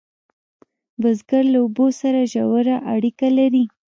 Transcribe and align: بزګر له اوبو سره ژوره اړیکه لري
بزګر 1.01 1.43
له 1.53 1.59
اوبو 1.63 1.87
سره 2.01 2.21
ژوره 2.31 2.77
اړیکه 2.93 3.27
لري 3.37 3.65